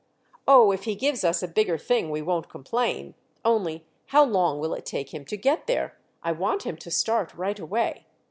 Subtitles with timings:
[0.47, 3.13] "Oh, if he gives us a bigger thing we won't complain.
[3.45, 5.95] Only, how long will it take him to get there?
[6.23, 8.07] I want him to start right away."